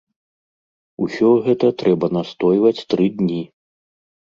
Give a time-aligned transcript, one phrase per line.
[1.09, 3.41] Усё гэта трэба настойваць тры дні.